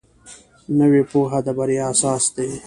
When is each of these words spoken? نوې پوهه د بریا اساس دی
نوې 0.79 1.01
پوهه 1.09 1.39
د 1.45 1.47
بریا 1.57 1.85
اساس 1.93 2.23
دی 2.35 2.49